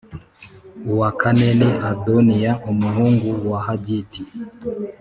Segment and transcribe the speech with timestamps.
[0.91, 4.21] uwa kane ni Adoniya umuhungu wa Hagiti